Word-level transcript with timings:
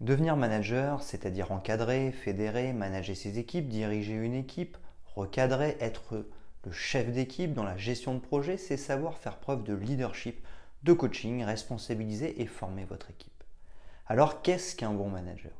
Devenir 0.00 0.36
manager, 0.36 1.02
c'est-à-dire 1.02 1.52
encadrer, 1.52 2.10
fédérer, 2.10 2.72
manager 2.72 3.16
ses 3.16 3.38
équipes, 3.38 3.68
diriger 3.68 4.14
une 4.14 4.34
équipe, 4.34 4.76
recadrer, 5.14 5.76
être 5.80 6.26
le 6.64 6.72
chef 6.72 7.12
d'équipe 7.12 7.54
dans 7.54 7.62
la 7.62 7.76
gestion 7.76 8.14
de 8.14 8.20
projet, 8.20 8.56
c'est 8.56 8.76
savoir 8.76 9.18
faire 9.18 9.38
preuve 9.38 9.62
de 9.62 9.74
leadership, 9.74 10.44
de 10.82 10.92
coaching, 10.92 11.44
responsabiliser 11.44 12.42
et 12.42 12.46
former 12.46 12.84
votre 12.84 13.10
équipe. 13.10 13.44
Alors 14.06 14.42
qu'est-ce 14.42 14.74
qu'un 14.74 14.92
bon 14.92 15.08
manager? 15.08 15.52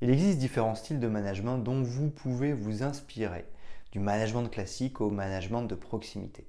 Il 0.00 0.10
existe 0.10 0.38
différents 0.38 0.74
styles 0.74 1.00
de 1.00 1.08
management 1.08 1.58
dont 1.58 1.82
vous 1.82 2.10
pouvez 2.10 2.52
vous 2.52 2.82
inspirer, 2.82 3.46
du 3.90 3.98
management 3.98 4.48
classique 4.48 5.00
au 5.00 5.10
management 5.10 5.62
de 5.62 5.74
proximité. 5.74 6.46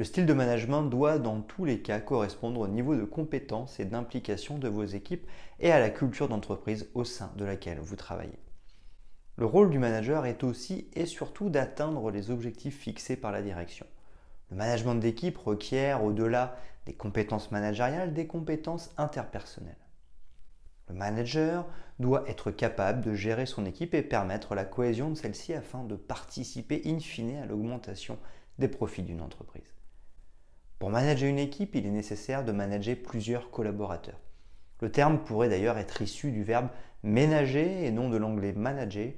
Le 0.00 0.04
style 0.04 0.24
de 0.24 0.32
management 0.32 0.84
doit 0.84 1.18
dans 1.18 1.42
tous 1.42 1.66
les 1.66 1.82
cas 1.82 2.00
correspondre 2.00 2.60
au 2.60 2.68
niveau 2.68 2.96
de 2.96 3.04
compétence 3.04 3.78
et 3.80 3.84
d'implication 3.84 4.56
de 4.56 4.66
vos 4.66 4.86
équipes 4.86 5.28
et 5.58 5.72
à 5.72 5.78
la 5.78 5.90
culture 5.90 6.26
d'entreprise 6.26 6.88
au 6.94 7.04
sein 7.04 7.30
de 7.36 7.44
laquelle 7.44 7.80
vous 7.80 7.96
travaillez. 7.96 8.38
Le 9.36 9.44
rôle 9.44 9.68
du 9.68 9.78
manager 9.78 10.24
est 10.24 10.42
aussi 10.42 10.88
et 10.94 11.04
surtout 11.04 11.50
d'atteindre 11.50 12.10
les 12.10 12.30
objectifs 12.30 12.78
fixés 12.78 13.16
par 13.16 13.30
la 13.30 13.42
direction. 13.42 13.84
Le 14.50 14.56
management 14.56 14.94
d'équipe 14.94 15.36
requiert, 15.36 16.02
au-delà 16.02 16.56
des 16.86 16.94
compétences 16.94 17.50
managériales, 17.50 18.14
des 18.14 18.26
compétences 18.26 18.94
interpersonnelles. 18.96 19.76
Le 20.88 20.94
manager 20.94 21.66
doit 21.98 22.26
être 22.26 22.50
capable 22.50 23.02
de 23.02 23.12
gérer 23.12 23.44
son 23.44 23.66
équipe 23.66 23.92
et 23.92 24.00
permettre 24.00 24.54
la 24.54 24.64
cohésion 24.64 25.10
de 25.10 25.14
celle-ci 25.14 25.52
afin 25.52 25.84
de 25.84 25.96
participer 25.96 26.80
in 26.86 27.00
fine 27.00 27.36
à 27.36 27.44
l'augmentation 27.44 28.16
des 28.58 28.68
profits 28.68 29.02
d'une 29.02 29.20
entreprise. 29.20 29.74
Pour 30.80 30.88
manager 30.88 31.28
une 31.28 31.38
équipe, 31.38 31.74
il 31.74 31.84
est 31.84 31.90
nécessaire 31.90 32.42
de 32.42 32.52
manager 32.52 32.96
plusieurs 32.96 33.50
collaborateurs. 33.50 34.18
Le 34.80 34.90
terme 34.90 35.18
pourrait 35.18 35.50
d'ailleurs 35.50 35.76
être 35.76 36.00
issu 36.00 36.32
du 36.32 36.42
verbe 36.42 36.70
ménager 37.02 37.84
et 37.84 37.90
non 37.90 38.08
de 38.08 38.16
l'anglais 38.16 38.54
manager, 38.54 39.12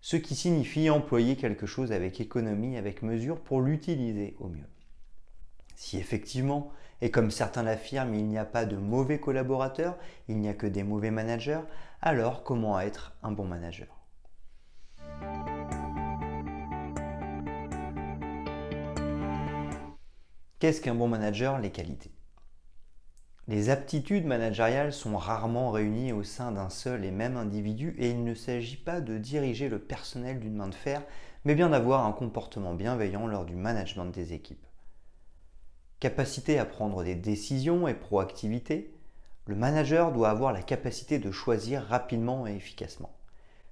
ce 0.00 0.16
qui 0.16 0.34
signifie 0.34 0.90
employer 0.90 1.36
quelque 1.36 1.66
chose 1.66 1.92
avec 1.92 2.20
économie, 2.20 2.76
avec 2.76 3.02
mesure 3.02 3.38
pour 3.38 3.60
l'utiliser 3.60 4.34
au 4.40 4.48
mieux. 4.48 4.66
Si 5.76 5.98
effectivement, 5.98 6.72
et 7.00 7.12
comme 7.12 7.30
certains 7.30 7.62
l'affirment, 7.62 8.14
il 8.14 8.26
n'y 8.26 8.38
a 8.38 8.44
pas 8.44 8.64
de 8.64 8.76
mauvais 8.76 9.20
collaborateurs, 9.20 9.96
il 10.26 10.38
n'y 10.38 10.48
a 10.48 10.54
que 10.54 10.66
des 10.66 10.82
mauvais 10.82 11.12
managers, 11.12 11.62
alors 12.02 12.42
comment 12.42 12.80
être 12.80 13.16
un 13.22 13.30
bon 13.30 13.44
manager? 13.44 13.86
Qu'est-ce 20.60 20.80
qu'un 20.80 20.94
bon 20.94 21.08
manager 21.08 21.58
Les 21.58 21.70
qualités? 21.70 22.12
Les 23.46 23.68
aptitudes 23.68 24.24
managériales 24.24 24.92
sont 24.92 25.16
rarement 25.18 25.70
réunies 25.70 26.12
au 26.12 26.22
sein 26.22 26.52
d'un 26.52 26.70
seul 26.70 27.04
et 27.04 27.10
même 27.10 27.36
individu 27.36 27.94
et 27.98 28.10
il 28.10 28.24
ne 28.24 28.34
s'agit 28.34 28.78
pas 28.78 29.00
de 29.02 29.18
diriger 29.18 29.68
le 29.68 29.78
personnel 29.78 30.40
d'une 30.40 30.54
main 30.54 30.68
de 30.68 30.74
fer, 30.74 31.02
mais 31.44 31.54
bien 31.54 31.68
d'avoir 31.68 32.06
un 32.06 32.12
comportement 32.12 32.72
bienveillant 32.72 33.26
lors 33.26 33.44
du 33.44 33.56
management 33.56 34.06
des 34.06 34.32
équipes. 34.32 34.66
Capacité 36.00 36.58
à 36.58 36.64
prendre 36.64 37.04
des 37.04 37.16
décisions 37.16 37.86
et 37.86 37.94
proactivité, 37.94 38.94
le 39.46 39.56
manager 39.56 40.12
doit 40.12 40.30
avoir 40.30 40.52
la 40.52 40.62
capacité 40.62 41.18
de 41.18 41.30
choisir 41.30 41.82
rapidement 41.82 42.46
et 42.46 42.54
efficacement. 42.54 43.14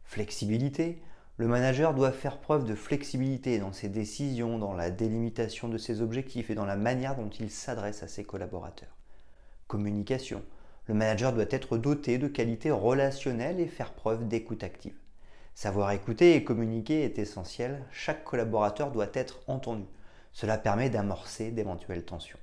Flexibilité, 0.05 1.01
le 1.38 1.48
manager 1.48 1.94
doit 1.94 2.12
faire 2.12 2.38
preuve 2.38 2.65
de 2.65 2.75
flexibilité 2.75 3.59
dans 3.59 3.72
ses 3.72 3.88
décisions, 3.88 4.59
dans 4.59 4.75
la 4.75 4.91
délimitation 4.91 5.69
de 5.69 5.78
ses 5.78 6.03
objectifs 6.03 6.50
et 6.50 6.54
dans 6.54 6.66
la 6.66 6.76
manière 6.76 7.16
dont 7.16 7.31
il 7.31 7.50
s'adresse 7.50 8.03
à 8.03 8.09
ses 8.09 8.22
collaborateurs. 8.22 8.97
Communication. 9.66 10.43
Le 10.87 10.94
manager 10.94 11.32
doit 11.32 11.47
être 11.50 11.78
doté 11.78 12.19
de 12.19 12.28
qualités 12.28 12.70
relationnelles 12.70 13.60
et 13.60 13.66
faire 13.66 13.94
preuve 13.94 14.28
d'écoute 14.28 14.62
active. 14.62 14.98
Savoir 15.54 15.93
écouter 15.93 16.37
et 16.37 16.44
communiquer 16.44 17.03
est 17.03 17.19
essentiel, 17.19 17.84
chaque 17.91 18.25
collaborateur 18.25 18.91
doit 18.91 19.10
être 19.14 19.41
entendu. 19.47 19.87
Cela 20.32 20.59
permet 20.59 20.91
d'amorcer 20.91 21.50
d'éventuelles 21.50 22.04
tensions. 22.04 22.38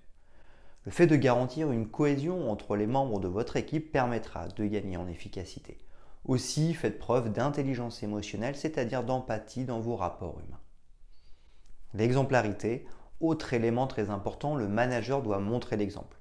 Le 0.86 0.92
fait 0.92 1.08
de 1.08 1.16
garantir 1.16 1.72
une 1.72 1.90
cohésion 1.90 2.50
entre 2.50 2.76
les 2.76 2.88
membres 2.88 3.20
de 3.20 3.28
votre 3.28 3.56
équipe 3.56 3.92
permettra 3.92 4.48
de 4.48 4.66
gagner 4.66 4.98
en 4.98 5.08
efficacité. 5.08 5.78
Aussi, 6.26 6.74
faites 6.74 7.00
preuve 7.00 7.32
d'intelligence 7.32 8.04
émotionnelle, 8.04 8.56
c'est-à-dire 8.56 9.04
d'empathie 9.04 9.66
dans 9.66 9.80
vos 9.80 9.96
rapports 9.96 10.40
humains. 10.40 10.60
L'exemplarité, 11.94 12.86
autre 13.20 13.54
élément 13.54 13.88
très 13.88 14.10
important, 14.10 14.56
le 14.56 14.68
manager 14.68 15.22
doit 15.22 15.40
montrer 15.40 15.76
l'exemple. 15.76 16.18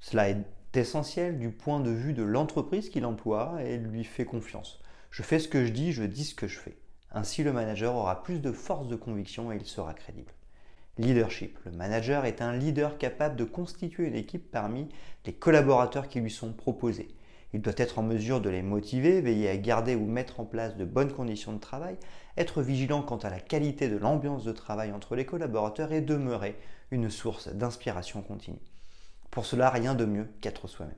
Cela 0.00 0.30
est 0.30 0.44
essentiel 0.74 1.38
du 1.38 1.50
point 1.50 1.80
de 1.80 1.90
vue 1.90 2.12
de 2.12 2.22
l'entreprise 2.22 2.90
qu'il 2.90 3.06
emploie 3.06 3.62
et 3.62 3.78
lui 3.78 4.04
fait 4.04 4.24
confiance. 4.24 4.80
Je 5.10 5.22
fais 5.22 5.38
ce 5.38 5.48
que 5.48 5.64
je 5.64 5.72
dis, 5.72 5.92
je 5.92 6.02
dis 6.02 6.24
ce 6.24 6.34
que 6.34 6.48
je 6.48 6.58
fais. 6.58 6.76
Ainsi, 7.12 7.42
le 7.42 7.52
manager 7.52 7.94
aura 7.94 8.22
plus 8.22 8.40
de 8.40 8.52
force 8.52 8.88
de 8.88 8.96
conviction 8.96 9.52
et 9.52 9.56
il 9.56 9.66
sera 9.66 9.92
crédible. 9.94 10.32
Leadership. 10.98 11.58
Le 11.64 11.72
manager 11.72 12.24
est 12.24 12.42
un 12.42 12.56
leader 12.56 12.98
capable 12.98 13.36
de 13.36 13.44
constituer 13.44 14.06
une 14.06 14.14
équipe 14.14 14.50
parmi 14.50 14.88
les 15.24 15.32
collaborateurs 15.32 16.08
qui 16.08 16.20
lui 16.20 16.30
sont 16.30 16.52
proposés. 16.52 17.14
Il 17.54 17.60
doit 17.60 17.74
être 17.76 17.98
en 17.98 18.02
mesure 18.02 18.40
de 18.40 18.48
les 18.48 18.62
motiver, 18.62 19.20
veiller 19.20 19.50
à 19.50 19.56
garder 19.56 19.94
ou 19.94 20.06
mettre 20.06 20.40
en 20.40 20.44
place 20.44 20.76
de 20.76 20.84
bonnes 20.84 21.12
conditions 21.12 21.52
de 21.52 21.60
travail, 21.60 21.96
être 22.36 22.62
vigilant 22.62 23.02
quant 23.02 23.18
à 23.18 23.30
la 23.30 23.40
qualité 23.40 23.88
de 23.88 23.98
l'ambiance 23.98 24.44
de 24.44 24.52
travail 24.52 24.92
entre 24.92 25.16
les 25.16 25.26
collaborateurs 25.26 25.92
et 25.92 26.00
demeurer 26.00 26.56
une 26.90 27.10
source 27.10 27.48
d'inspiration 27.48 28.22
continue. 28.22 28.58
Pour 29.30 29.44
cela, 29.44 29.70
rien 29.70 29.94
de 29.94 30.04
mieux 30.04 30.28
qu'être 30.40 30.66
soi-même. 30.66 30.94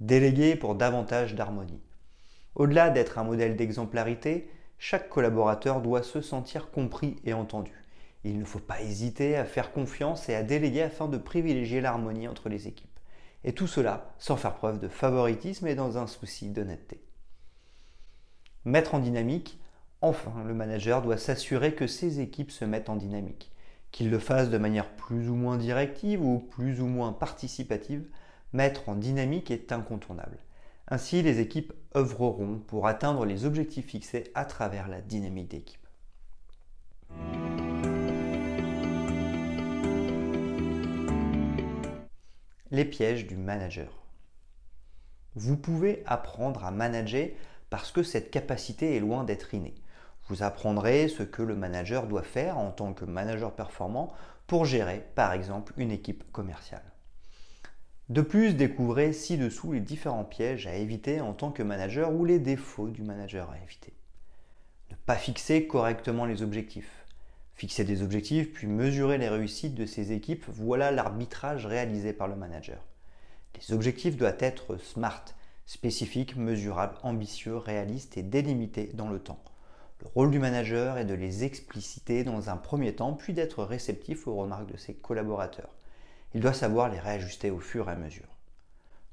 Déléguer 0.00 0.56
pour 0.56 0.74
davantage 0.74 1.34
d'harmonie. 1.34 1.80
Au-delà 2.54 2.90
d'être 2.90 3.18
un 3.18 3.24
modèle 3.24 3.56
d'exemplarité, 3.56 4.48
chaque 4.78 5.08
collaborateur 5.08 5.80
doit 5.80 6.02
se 6.02 6.20
sentir 6.20 6.70
compris 6.70 7.16
et 7.24 7.32
entendu. 7.34 7.72
Il 8.24 8.38
ne 8.38 8.44
faut 8.44 8.58
pas 8.58 8.80
hésiter 8.80 9.36
à 9.36 9.44
faire 9.44 9.72
confiance 9.72 10.28
et 10.28 10.34
à 10.34 10.42
déléguer 10.42 10.82
afin 10.82 11.08
de 11.08 11.18
privilégier 11.18 11.80
l'harmonie 11.80 12.28
entre 12.28 12.48
les 12.48 12.68
équipes. 12.68 12.91
Et 13.44 13.54
tout 13.54 13.66
cela 13.66 14.14
sans 14.18 14.36
faire 14.36 14.54
preuve 14.54 14.78
de 14.78 14.88
favoritisme 14.88 15.66
et 15.66 15.74
dans 15.74 15.98
un 15.98 16.06
souci 16.06 16.48
d'honnêteté. 16.48 17.02
Mettre 18.64 18.94
en 18.94 19.00
dynamique, 19.00 19.58
enfin, 20.00 20.44
le 20.44 20.54
manager 20.54 21.02
doit 21.02 21.18
s'assurer 21.18 21.74
que 21.74 21.86
ses 21.86 22.20
équipes 22.20 22.52
se 22.52 22.64
mettent 22.64 22.88
en 22.88 22.96
dynamique. 22.96 23.50
Qu'il 23.90 24.10
le 24.10 24.18
fasse 24.18 24.50
de 24.50 24.58
manière 24.58 24.90
plus 24.94 25.28
ou 25.28 25.34
moins 25.34 25.58
directive 25.58 26.24
ou 26.24 26.38
plus 26.38 26.80
ou 26.80 26.86
moins 26.86 27.12
participative, 27.12 28.08
mettre 28.52 28.88
en 28.88 28.94
dynamique 28.94 29.50
est 29.50 29.72
incontournable. 29.72 30.38
Ainsi, 30.88 31.22
les 31.22 31.40
équipes 31.40 31.72
œuvreront 31.96 32.58
pour 32.66 32.86
atteindre 32.86 33.24
les 33.24 33.44
objectifs 33.44 33.86
fixés 33.86 34.30
à 34.34 34.44
travers 34.44 34.88
la 34.88 35.00
dynamique 35.00 35.50
d'équipe. 35.50 35.81
Les 42.72 42.86
pièges 42.86 43.26
du 43.26 43.36
manager. 43.36 44.02
Vous 45.34 45.58
pouvez 45.58 46.02
apprendre 46.06 46.64
à 46.64 46.70
manager 46.70 47.28
parce 47.68 47.92
que 47.92 48.02
cette 48.02 48.30
capacité 48.30 48.96
est 48.96 49.00
loin 49.00 49.24
d'être 49.24 49.52
innée. 49.52 49.74
Vous 50.26 50.42
apprendrez 50.42 51.08
ce 51.08 51.22
que 51.22 51.42
le 51.42 51.54
manager 51.54 52.06
doit 52.06 52.22
faire 52.22 52.56
en 52.56 52.70
tant 52.70 52.94
que 52.94 53.04
manager 53.04 53.54
performant 53.54 54.14
pour 54.46 54.64
gérer 54.64 55.04
par 55.14 55.34
exemple 55.34 55.74
une 55.76 55.90
équipe 55.90 56.32
commerciale. 56.32 56.90
De 58.08 58.22
plus, 58.22 58.54
découvrez 58.54 59.12
ci-dessous 59.12 59.72
les 59.72 59.80
différents 59.80 60.24
pièges 60.24 60.66
à 60.66 60.74
éviter 60.74 61.20
en 61.20 61.34
tant 61.34 61.52
que 61.52 61.62
manager 61.62 62.10
ou 62.10 62.24
les 62.24 62.38
défauts 62.38 62.88
du 62.88 63.02
manager 63.02 63.50
à 63.50 63.58
éviter. 63.58 63.92
Ne 64.90 64.96
pas 64.96 65.16
fixer 65.16 65.66
correctement 65.66 66.24
les 66.24 66.40
objectifs. 66.40 67.01
Fixer 67.54 67.84
des 67.84 68.02
objectifs, 68.02 68.52
puis 68.52 68.66
mesurer 68.66 69.18
les 69.18 69.28
réussites 69.28 69.74
de 69.74 69.86
ses 69.86 70.12
équipes, 70.12 70.44
voilà 70.48 70.90
l'arbitrage 70.90 71.66
réalisé 71.66 72.12
par 72.12 72.28
le 72.28 72.36
manager. 72.36 72.84
Les 73.56 73.74
objectifs 73.74 74.16
doivent 74.16 74.38
être 74.40 74.76
smart, 74.78 75.24
spécifiques, 75.66 76.36
mesurables, 76.36 76.96
ambitieux, 77.02 77.56
réalistes 77.56 78.16
et 78.16 78.22
délimités 78.22 78.90
dans 78.94 79.08
le 79.08 79.18
temps. 79.18 79.42
Le 80.00 80.08
rôle 80.14 80.30
du 80.30 80.40
manager 80.40 80.98
est 80.98 81.04
de 81.04 81.14
les 81.14 81.44
expliciter 81.44 82.24
dans 82.24 82.50
un 82.50 82.56
premier 82.56 82.94
temps, 82.94 83.12
puis 83.12 83.34
d'être 83.34 83.62
réceptif 83.62 84.26
aux 84.26 84.34
remarques 84.34 84.70
de 84.72 84.76
ses 84.76 84.94
collaborateurs. 84.94 85.70
Il 86.34 86.40
doit 86.40 86.54
savoir 86.54 86.88
les 86.88 86.98
réajuster 86.98 87.50
au 87.50 87.60
fur 87.60 87.88
et 87.88 87.92
à 87.92 87.96
mesure. 87.96 88.26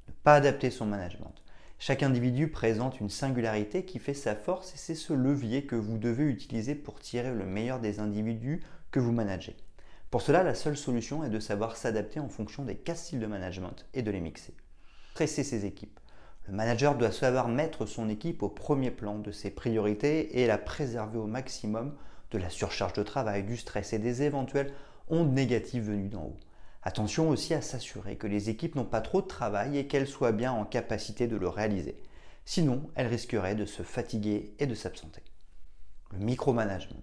Ne 0.08 0.12
pas 0.24 0.34
adapter 0.34 0.70
son 0.70 0.86
management. 0.86 1.34
Chaque 1.82 2.02
individu 2.02 2.48
présente 2.48 3.00
une 3.00 3.08
singularité 3.08 3.86
qui 3.86 3.98
fait 3.98 4.12
sa 4.12 4.34
force 4.34 4.74
et 4.74 4.76
c'est 4.76 4.94
ce 4.94 5.14
levier 5.14 5.64
que 5.64 5.76
vous 5.76 5.96
devez 5.96 6.24
utiliser 6.24 6.74
pour 6.74 7.00
tirer 7.00 7.32
le 7.32 7.46
meilleur 7.46 7.80
des 7.80 8.00
individus 8.00 8.60
que 8.90 9.00
vous 9.00 9.12
managez. 9.12 9.56
Pour 10.10 10.20
cela, 10.20 10.42
la 10.42 10.54
seule 10.54 10.76
solution 10.76 11.24
est 11.24 11.30
de 11.30 11.40
savoir 11.40 11.78
s'adapter 11.78 12.20
en 12.20 12.28
fonction 12.28 12.64
des 12.64 12.74
quatre 12.74 12.98
styles 12.98 13.18
de 13.20 13.26
management 13.26 13.86
et 13.94 14.02
de 14.02 14.10
les 14.10 14.20
mixer. 14.20 14.52
Tresser 15.14 15.42
ses 15.42 15.64
équipes. 15.64 15.98
Le 16.46 16.52
manager 16.52 16.98
doit 16.98 17.12
savoir 17.12 17.48
mettre 17.48 17.86
son 17.86 18.10
équipe 18.10 18.42
au 18.42 18.50
premier 18.50 18.90
plan 18.90 19.18
de 19.18 19.32
ses 19.32 19.50
priorités 19.50 20.42
et 20.42 20.46
la 20.46 20.58
préserver 20.58 21.16
au 21.16 21.26
maximum 21.26 21.94
de 22.30 22.36
la 22.36 22.50
surcharge 22.50 22.92
de 22.92 23.02
travail, 23.02 23.42
du 23.42 23.56
stress 23.56 23.94
et 23.94 23.98
des 23.98 24.20
éventuelles 24.20 24.74
ondes 25.08 25.32
négatives 25.32 25.84
venues 25.84 26.10
d'en 26.10 26.24
haut. 26.24 26.36
Attention 26.82 27.28
aussi 27.28 27.52
à 27.52 27.60
s'assurer 27.60 28.16
que 28.16 28.26
les 28.26 28.48
équipes 28.48 28.74
n'ont 28.74 28.86
pas 28.86 29.02
trop 29.02 29.20
de 29.20 29.26
travail 29.26 29.76
et 29.76 29.86
qu'elles 29.86 30.06
soient 30.06 30.32
bien 30.32 30.50
en 30.50 30.64
capacité 30.64 31.26
de 31.26 31.36
le 31.36 31.48
réaliser. 31.48 32.00
Sinon, 32.46 32.88
elles 32.94 33.06
risqueraient 33.06 33.54
de 33.54 33.66
se 33.66 33.82
fatiguer 33.82 34.54
et 34.58 34.66
de 34.66 34.74
s'absenter. 34.74 35.22
Le 36.10 36.20
micromanagement. 36.20 37.02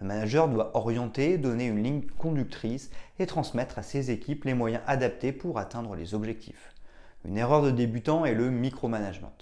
Le 0.00 0.08
manager 0.08 0.48
doit 0.48 0.76
orienter, 0.76 1.38
donner 1.38 1.66
une 1.66 1.84
ligne 1.84 2.02
conductrice 2.18 2.90
et 3.20 3.26
transmettre 3.26 3.78
à 3.78 3.84
ses 3.84 4.10
équipes 4.10 4.44
les 4.44 4.54
moyens 4.54 4.82
adaptés 4.88 5.32
pour 5.32 5.58
atteindre 5.58 5.94
les 5.94 6.14
objectifs. 6.14 6.74
Une 7.24 7.38
erreur 7.38 7.62
de 7.62 7.70
débutant 7.70 8.24
est 8.24 8.34
le 8.34 8.50
micromanagement. 8.50 9.32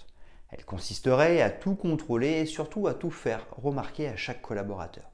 Elle 0.51 0.63
consisterait 0.63 1.41
à 1.41 1.49
tout 1.49 1.73
contrôler 1.73 2.41
et 2.41 2.45
surtout 2.45 2.85
à 2.85 2.93
tout 2.93 3.09
faire 3.09 3.47
remarquer 3.57 4.07
à 4.09 4.15
chaque 4.15 4.43
collaborateur. 4.43 5.09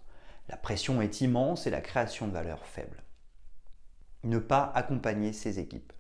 La 0.50 0.58
pression 0.58 1.02
est 1.02 1.22
immense 1.22 1.68
et 1.68 1.70
la 1.72 1.80
création 1.82 2.28
de 2.28 2.34
valeur 2.34 2.66
faible 2.66 3.02
ne 4.24 4.40
pas 4.40 4.72
accompagner 4.76 5.34
ses 5.34 5.60
équipes. 5.60 5.94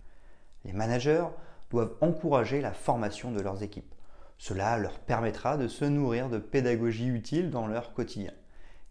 Les 0.66 0.74
managers 0.74 1.26
doivent 1.70 1.96
encourager 2.02 2.62
la 2.62 2.74
formation 2.74 3.32
de 3.32 3.42
leurs 3.42 3.64
équipes. 3.64 3.94
Cela 4.38 4.78
leur 4.78 5.00
permettra 5.00 5.58
de 5.58 5.68
se 5.68 5.86
nourrir 5.86 6.30
de 6.30 6.38
pédagogie 6.38 7.08
utile 7.08 7.50
dans 7.50 7.68
leur 7.68 7.94
quotidien. 7.94 8.34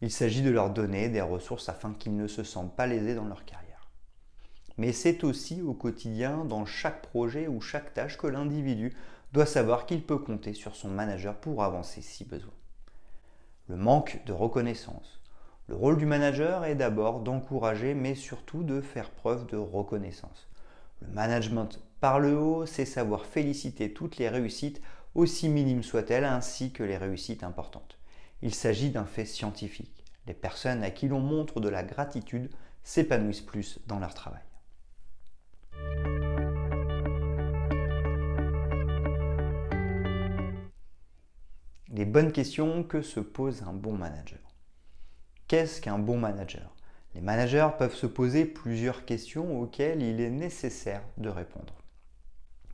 Il 0.02 0.10
s'agit 0.10 0.42
de 0.42 0.50
leur 0.50 0.70
donner 0.70 1.08
des 1.08 1.20
ressources 1.20 1.68
afin 1.68 1.94
qu'ils 1.94 2.16
ne 2.16 2.26
se 2.26 2.44
sentent 2.44 2.76
pas 2.76 2.86
lésés 2.86 3.14
dans 3.14 3.24
leur 3.24 3.44
carrière. 3.44 3.66
Mais 4.76 4.92
c'est 4.92 5.24
aussi 5.24 5.62
au 5.62 5.72
quotidien, 5.72 6.44
dans 6.44 6.66
chaque 6.66 7.02
projet 7.02 7.48
ou 7.48 7.60
chaque 7.60 7.94
tâche, 7.94 8.18
que 8.18 8.26
l'individu 8.26 8.94
doit 9.32 9.46
savoir 9.46 9.86
qu'il 9.86 10.04
peut 10.04 10.18
compter 10.18 10.52
sur 10.52 10.76
son 10.76 10.88
manager 10.88 11.34
pour 11.34 11.62
avancer 11.62 12.02
si 12.02 12.24
besoin. 12.24 12.52
Le 13.68 13.76
manque 13.76 14.20
de 14.26 14.32
reconnaissance, 14.32 15.20
le 15.68 15.74
rôle 15.74 15.98
du 15.98 16.06
manager 16.06 16.64
est 16.64 16.76
d'abord 16.76 17.20
d'encourager, 17.20 17.94
mais 17.94 18.14
surtout 18.14 18.62
de 18.62 18.80
faire 18.80 19.10
preuve 19.10 19.46
de 19.46 19.56
reconnaissance. 19.56 20.48
Le 21.02 21.08
management 21.08 21.80
par 22.00 22.20
le 22.20 22.38
haut, 22.38 22.66
c'est 22.66 22.84
savoir 22.84 23.26
féliciter 23.26 23.92
toutes 23.92 24.16
les 24.16 24.28
réussites, 24.28 24.80
aussi 25.16 25.48
minimes 25.48 25.82
soient-elles, 25.82 26.24
ainsi 26.24 26.70
que 26.70 26.84
les 26.84 26.96
réussites 26.96 27.42
importantes. 27.42 27.98
Il 28.42 28.54
s'agit 28.54 28.90
d'un 28.90 29.06
fait 29.06 29.24
scientifique. 29.24 30.04
Les 30.28 30.34
personnes 30.34 30.84
à 30.84 30.90
qui 30.90 31.08
l'on 31.08 31.20
montre 31.20 31.58
de 31.58 31.68
la 31.68 31.82
gratitude 31.82 32.50
s'épanouissent 32.84 33.40
plus 33.40 33.80
dans 33.88 33.98
leur 33.98 34.14
travail. 34.14 34.42
Les 41.88 42.04
bonnes 42.04 42.30
questions 42.30 42.84
que 42.84 43.02
se 43.02 43.18
pose 43.18 43.62
un 43.62 43.72
bon 43.72 43.94
manager. 43.94 44.45
Qu'est-ce 45.48 45.80
qu'un 45.80 46.00
bon 46.00 46.18
manager? 46.18 46.74
Les 47.14 47.20
managers 47.20 47.68
peuvent 47.78 47.94
se 47.94 48.08
poser 48.08 48.46
plusieurs 48.46 49.04
questions 49.04 49.60
auxquelles 49.60 50.02
il 50.02 50.20
est 50.20 50.30
nécessaire 50.30 51.02
de 51.18 51.28
répondre. 51.28 51.72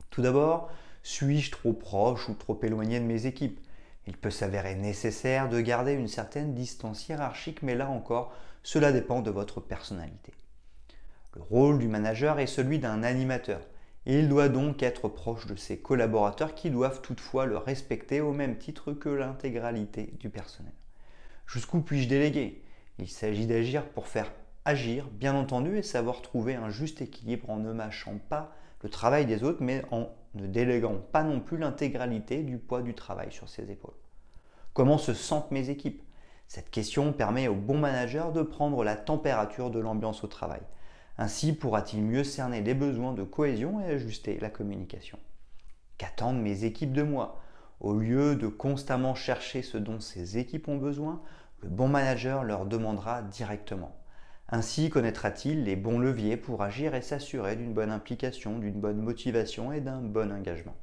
Tout 0.09 0.23
d'abord, 0.23 0.71
suis-je 1.03 1.51
trop 1.51 1.73
proche 1.73 2.29
ou 2.29 2.33
trop 2.33 2.59
éloigné 2.63 2.99
de 2.99 3.05
mes 3.05 3.27
équipes? 3.27 3.59
Il 4.07 4.17
peut 4.17 4.31
s'avérer 4.31 4.73
nécessaire 4.73 5.49
de 5.49 5.61
garder 5.61 5.93
une 5.93 6.07
certaine 6.07 6.55
distance 6.55 7.07
hiérarchique, 7.07 7.61
mais 7.61 7.75
là 7.75 7.89
encore, 7.91 8.33
cela 8.63 8.91
dépend 8.91 9.21
de 9.21 9.29
votre 9.29 9.61
personnalité. 9.61 10.33
Le 11.35 11.43
rôle 11.43 11.77
du 11.77 11.87
manager 11.87 12.39
est 12.39 12.47
celui 12.47 12.79
d'un 12.79 13.03
animateur. 13.03 13.61
Il 14.07 14.29
doit 14.29 14.49
donc 14.49 14.81
être 14.81 15.09
proche 15.09 15.45
de 15.45 15.55
ses 15.55 15.77
collaborateurs 15.77 16.55
qui 16.55 16.71
doivent 16.71 17.01
toutefois 17.01 17.45
le 17.45 17.57
respecter 17.57 18.19
au 18.19 18.33
même 18.33 18.57
titre 18.57 18.93
que 18.93 19.09
l'intégralité 19.09 20.15
du 20.19 20.31
personnel. 20.31 20.73
Jusqu'où 21.45 21.81
puis-je 21.81 22.09
déléguer? 22.09 22.62
Il 22.99 23.09
s'agit 23.09 23.47
d'agir 23.47 23.85
pour 23.89 24.07
faire 24.07 24.31
agir, 24.65 25.07
bien 25.11 25.35
entendu, 25.35 25.77
et 25.77 25.83
savoir 25.83 26.21
trouver 26.21 26.55
un 26.55 26.69
juste 26.69 27.01
équilibre 27.01 27.49
en 27.49 27.57
ne 27.57 27.73
mâchant 27.73 28.19
pas 28.29 28.55
le 28.81 28.89
travail 28.89 29.25
des 29.25 29.43
autres, 29.43 29.61
mais 29.61 29.83
en 29.91 30.09
ne 30.35 30.47
déléguant 30.47 30.97
pas 31.11 31.23
non 31.23 31.39
plus 31.39 31.57
l'intégralité 31.57 32.43
du 32.43 32.57
poids 32.57 32.81
du 32.81 32.93
travail 32.93 33.31
sur 33.31 33.49
ses 33.49 33.69
épaules. 33.71 33.93
Comment 34.73 34.97
se 34.97 35.13
sentent 35.13 35.51
mes 35.51 35.69
équipes? 35.69 36.03
Cette 36.47 36.69
question 36.69 37.13
permet 37.13 37.47
au 37.47 37.55
bon 37.55 37.77
manager 37.77 38.31
de 38.31 38.41
prendre 38.41 38.83
la 38.83 38.95
température 38.95 39.71
de 39.71 39.79
l'ambiance 39.79 40.23
au 40.23 40.27
travail. 40.27 40.61
Ainsi 41.17 41.53
pourra-t-il 41.53 42.03
mieux 42.03 42.23
cerner 42.23 42.61
les 42.61 42.73
besoins 42.73 43.13
de 43.13 43.23
cohésion 43.23 43.79
et 43.79 43.85
ajuster 43.85 44.39
la 44.39 44.49
communication? 44.49 45.19
Qu'attendent 45.97 46.41
mes 46.41 46.63
équipes 46.63 46.93
de 46.93 47.03
moi? 47.03 47.39
Au 47.79 47.93
lieu 47.93 48.35
de 48.35 48.47
constamment 48.47 49.13
chercher 49.13 49.61
ce 49.61 49.77
dont 49.77 49.99
ces 49.99 50.37
équipes 50.37 50.67
ont 50.69 50.77
besoin, 50.77 51.21
le 51.63 51.69
bon 51.69 51.87
manager 51.87 52.43
leur 52.43 52.65
demandera 52.65 53.21
directement. 53.21 53.95
Ainsi 54.49 54.89
connaîtra-t-il 54.89 55.63
les 55.63 55.77
bons 55.77 55.97
leviers 55.97 56.35
pour 56.35 56.61
agir 56.61 56.93
et 56.93 57.01
s'assurer 57.01 57.55
d'une 57.55 57.73
bonne 57.73 57.89
implication, 57.89 58.59
d'une 58.59 58.79
bonne 58.79 59.01
motivation 59.01 59.71
et 59.71 59.79
d'un 59.79 60.01
bon 60.01 60.31
engagement. 60.31 60.75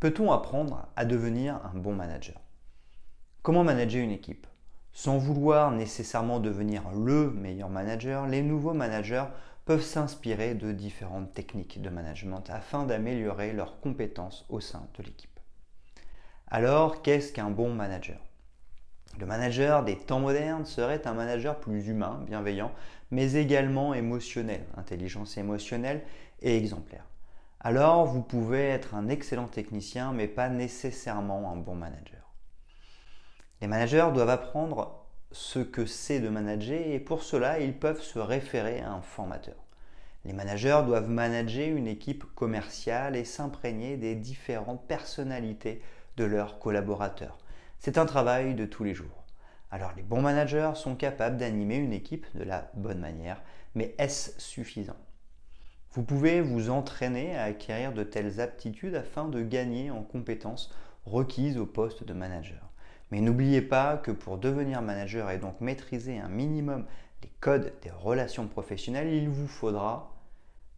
Peut-on 0.00 0.32
apprendre 0.32 0.88
à 0.96 1.04
devenir 1.04 1.60
un 1.72 1.78
bon 1.78 1.94
manager? 1.94 2.40
Comment 3.42 3.64
manager 3.64 4.02
une 4.02 4.10
équipe? 4.10 4.46
Sans 4.94 5.18
vouloir 5.18 5.70
nécessairement 5.70 6.40
devenir 6.40 6.82
le 6.90 7.30
meilleur 7.30 7.68
manager, 7.68 8.26
les 8.26 8.42
nouveaux 8.42 8.74
managers 8.74 9.26
peuvent 9.64 9.82
s'inspirer 9.82 10.54
de 10.54 10.72
différentes 10.72 11.32
techniques 11.32 11.80
de 11.80 11.90
management 11.90 12.42
afin 12.50 12.84
d'améliorer 12.84 13.52
leurs 13.52 13.80
compétences 13.80 14.44
au 14.48 14.60
sein 14.60 14.88
de 14.98 15.02
l'équipe. 15.04 15.40
Alors, 16.48 17.02
qu'est-ce 17.02 17.32
qu'un 17.32 17.50
bon 17.50 17.72
manager? 17.72 18.18
Le 19.18 19.26
manager 19.26 19.84
des 19.84 19.96
temps 19.96 20.20
modernes 20.20 20.64
serait 20.64 21.06
un 21.06 21.14
manager 21.14 21.60
plus 21.60 21.88
humain, 21.88 22.22
bienveillant, 22.26 22.72
mais 23.10 23.34
également 23.34 23.94
émotionnel, 23.94 24.64
intelligence 24.76 25.36
émotionnelle 25.36 26.02
et 26.40 26.56
exemplaire. 26.56 27.04
Alors, 27.60 28.06
vous 28.06 28.22
pouvez 28.22 28.68
être 28.68 28.94
un 28.94 29.08
excellent 29.08 29.46
technicien, 29.46 30.12
mais 30.12 30.26
pas 30.26 30.48
nécessairement 30.48 31.52
un 31.52 31.56
bon 31.56 31.74
manager. 31.74 32.32
Les 33.60 33.68
managers 33.68 34.10
doivent 34.12 34.30
apprendre 34.30 35.01
ce 35.32 35.58
que 35.58 35.86
c'est 35.86 36.20
de 36.20 36.28
manager 36.28 36.80
et 36.86 37.00
pour 37.00 37.22
cela, 37.22 37.60
ils 37.60 37.76
peuvent 37.76 38.02
se 38.02 38.18
référer 38.18 38.80
à 38.80 38.92
un 38.92 39.02
formateur. 39.02 39.56
Les 40.24 40.32
managers 40.32 40.82
doivent 40.86 41.08
manager 41.08 41.76
une 41.76 41.88
équipe 41.88 42.24
commerciale 42.34 43.16
et 43.16 43.24
s'imprégner 43.24 43.96
des 43.96 44.14
différentes 44.14 44.86
personnalités 44.86 45.82
de 46.16 46.24
leurs 46.24 46.58
collaborateurs. 46.58 47.38
C'est 47.78 47.98
un 47.98 48.06
travail 48.06 48.54
de 48.54 48.64
tous 48.64 48.84
les 48.84 48.94
jours. 48.94 49.24
Alors 49.70 49.92
les 49.96 50.02
bons 50.02 50.20
managers 50.20 50.72
sont 50.74 50.94
capables 50.94 51.38
d'animer 51.38 51.76
une 51.76 51.92
équipe 51.92 52.26
de 52.36 52.44
la 52.44 52.70
bonne 52.74 53.00
manière, 53.00 53.42
mais 53.74 53.94
est-ce 53.98 54.38
suffisant? 54.38 54.98
Vous 55.92 56.02
pouvez 56.02 56.40
vous 56.40 56.70
entraîner 56.70 57.36
à 57.36 57.44
acquérir 57.44 57.92
de 57.92 58.02
telles 58.02 58.40
aptitudes 58.40 58.94
afin 58.94 59.28
de 59.28 59.42
gagner 59.42 59.90
en 59.90 60.02
compétences 60.02 60.72
requises 61.04 61.58
au 61.58 61.66
poste 61.66 62.04
de 62.04 62.12
manager. 62.12 62.71
Mais 63.12 63.20
n'oubliez 63.20 63.60
pas 63.60 63.98
que 63.98 64.10
pour 64.10 64.38
devenir 64.38 64.80
manager 64.80 65.30
et 65.30 65.36
donc 65.36 65.60
maîtriser 65.60 66.18
un 66.18 66.30
minimum 66.30 66.86
les 67.22 67.28
codes 67.40 67.74
des 67.82 67.90
relations 67.90 68.48
professionnelles, 68.48 69.12
il 69.12 69.28
vous 69.28 69.46
faudra 69.46 70.16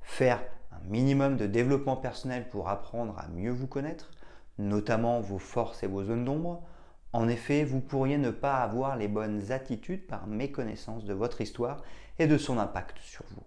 faire 0.01 0.43
un 0.73 0.81
minimum 0.89 1.37
de 1.37 1.47
développement 1.47 1.95
personnel 1.95 2.49
pour 2.49 2.69
apprendre 2.69 3.17
à 3.21 3.29
mieux 3.29 3.53
vous 3.53 3.69
connaître, 3.69 4.11
notamment 4.59 5.21
vos 5.21 5.39
forces 5.39 5.85
et 5.85 5.87
vos 5.87 6.03
zones 6.03 6.25
d'ombre. 6.25 6.65
En 7.13 7.29
effet, 7.29 7.63
vous 7.63 7.81
pourriez 7.81 8.19
ne 8.19 8.33
pas 8.33 8.57
avoir 8.57 8.97
les 8.97 9.07
bonnes 9.07 9.53
attitudes 9.53 10.09
par 10.09 10.27
méconnaissance 10.27 11.05
de 11.05 11.15
votre 11.15 11.41
histoire 11.41 11.85
et 12.19 12.27
de 12.27 12.37
son 12.37 12.59
impact 12.59 12.99
sur 12.99 13.25
vous. 13.31 13.45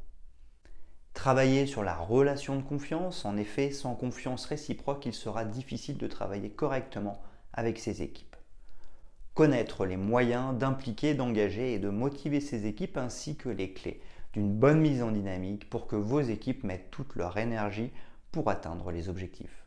Travailler 1.14 1.66
sur 1.66 1.84
la 1.84 1.98
relation 1.98 2.56
de 2.56 2.64
confiance, 2.64 3.26
en 3.26 3.36
effet, 3.36 3.72
sans 3.72 3.96
confiance 3.96 4.46
réciproque, 4.46 5.06
il 5.08 5.14
sera 5.14 5.44
difficile 5.44 5.98
de 5.98 6.08
travailler 6.08 6.52
correctement 6.52 7.22
avec 7.52 7.80
ses 7.80 8.02
équipes 8.02 8.37
connaître 9.38 9.86
les 9.86 9.98
moyens 9.98 10.58
d'impliquer, 10.58 11.14
d'engager 11.14 11.76
et 11.76 11.78
de 11.78 11.90
motiver 11.90 12.42
ses 12.42 12.66
équipes 12.66 12.98
ainsi 12.98 13.36
que 13.36 13.50
les 13.50 13.72
clés 13.72 14.02
d'une 14.34 14.52
bonne 14.52 14.80
mise 14.80 15.04
en 15.04 15.12
dynamique 15.12 15.70
pour 15.70 15.86
que 15.86 15.96
vos 15.96 16.22
équipes 16.22 16.64
mettent 16.64 16.90
toute 16.90 17.16
leur 17.16 17.38
énergie 17.38 17.92
pour 18.32 18.50
atteindre 18.50 18.90
les 18.90 19.10
objectifs. 19.10 19.64